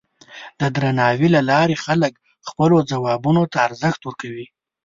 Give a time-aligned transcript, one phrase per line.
[0.59, 2.13] د درناوي له لارې خلک
[2.47, 4.45] خپلو ځوابونو ته ارزښت ورکوي.